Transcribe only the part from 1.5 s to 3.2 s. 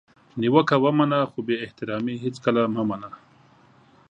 احترامي هیڅکله مه منه!